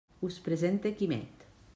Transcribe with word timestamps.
Us 0.27 0.39
presente 0.47 0.93
Quimet. 1.03 1.47